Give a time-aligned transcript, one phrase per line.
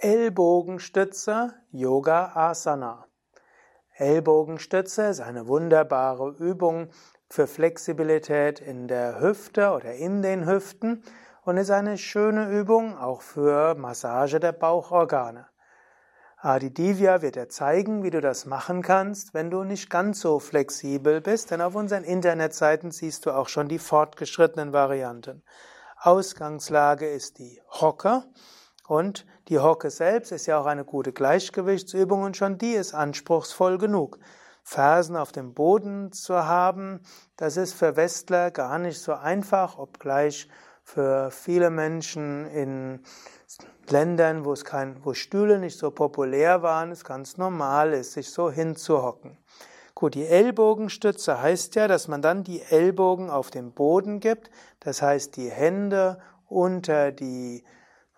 [0.00, 3.08] Ellbogenstütze Yoga Asana.
[3.96, 6.90] Ellbogenstütze ist eine wunderbare Übung
[7.28, 11.02] für Flexibilität in der Hüfte oder in den Hüften
[11.42, 15.48] und ist eine schöne Übung auch für Massage der Bauchorgane.
[16.36, 20.38] Adi Divya wird dir zeigen, wie du das machen kannst, wenn du nicht ganz so
[20.38, 25.42] flexibel bist, denn auf unseren Internetseiten siehst du auch schon die fortgeschrittenen Varianten.
[25.96, 28.22] Ausgangslage ist die Hocke
[28.88, 33.76] und die Hocke selbst ist ja auch eine gute Gleichgewichtsübung und schon die ist anspruchsvoll
[33.76, 34.18] genug.
[34.62, 37.00] Fersen auf dem Boden zu haben,
[37.36, 40.48] das ist für Westler gar nicht so einfach, obgleich
[40.82, 43.00] für viele Menschen in
[43.88, 48.30] Ländern, wo es kein, wo Stühle nicht so populär waren, es ganz normal ist, sich
[48.30, 49.36] so hinzuhocken.
[49.94, 55.02] Gut, die Ellbogenstütze heißt ja, dass man dann die Ellbogen auf den Boden gibt, das
[55.02, 57.64] heißt die Hände unter die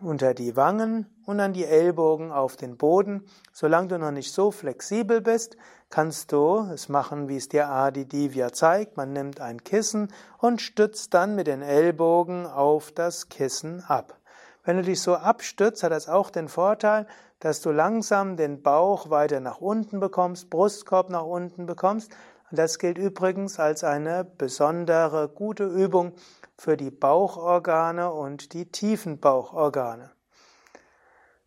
[0.00, 3.24] unter die Wangen und dann die Ellbogen auf den Boden.
[3.52, 5.56] Solange du noch nicht so flexibel bist,
[5.90, 8.96] kannst du es machen, wie es dir Adi Divya zeigt.
[8.96, 14.18] Man nimmt ein Kissen und stützt dann mit den Ellbogen auf das Kissen ab.
[14.64, 17.06] Wenn du dich so abstützt, hat das auch den Vorteil,
[17.38, 22.10] dass du langsam den Bauch weiter nach unten bekommst, Brustkorb nach unten bekommst.
[22.52, 26.14] Das gilt übrigens als eine besondere gute Übung
[26.56, 30.12] für die Bauchorgane und die tiefen Bauchorgane.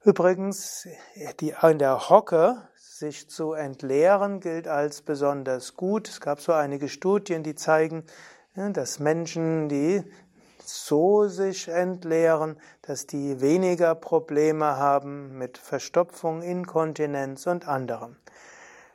[0.04, 0.88] Übrigens,
[1.40, 6.10] die, in der Hocke sich zu entleeren gilt als besonders gut.
[6.10, 8.04] Es gab so einige Studien, die zeigen,
[8.56, 10.04] dass Menschen, die
[10.66, 18.18] so sich entleeren, dass die weniger Probleme haben mit Verstopfung, Inkontinenz und anderem.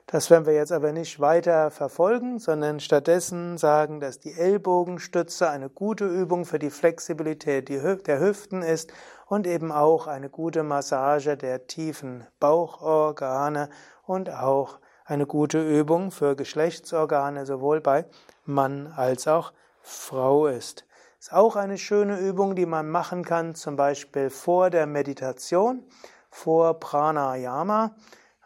[0.07, 5.71] Das werden wir jetzt aber nicht weiter verfolgen, sondern stattdessen sagen, dass die Ellbogenstütze eine
[5.71, 8.93] gute Übung für die Flexibilität der Hüften ist
[9.27, 13.71] und eben auch eine gute Massage der tiefen Bauchorgane
[14.07, 18.05] und auch eine gute Übung für Geschlechtsorgane sowohl bei
[18.45, 20.85] Mann als auch Frau ist.
[21.19, 25.83] Ist auch eine schöne Übung, die man machen kann, zum Beispiel vor der Meditation,
[26.29, 27.97] vor Pranayama,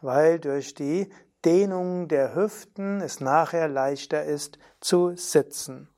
[0.01, 1.11] weil durch die
[1.44, 5.88] Dehnung der Hüften es nachher leichter ist zu sitzen.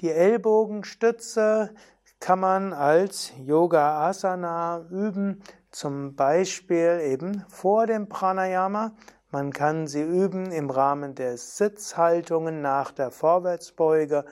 [0.00, 1.74] Die Ellbogenstütze
[2.20, 8.92] kann man als Yoga Asana üben, zum Beispiel eben vor dem Pranayama.
[9.30, 14.24] Man kann sie üben im Rahmen der Sitzhaltungen nach der Vorwärtsbeuge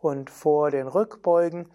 [0.00, 1.68] und vor den Rückbeugen.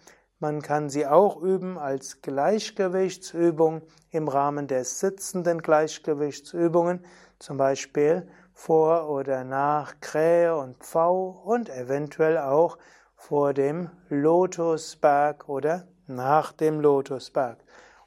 [0.44, 7.02] Man kann sie auch üben als Gleichgewichtsübung im Rahmen der sitzenden Gleichgewichtsübungen
[7.38, 12.76] zum Beispiel vor oder nach Krähe und Pfau und eventuell auch
[13.16, 17.56] vor dem Lotusberg oder nach dem Lotusberg.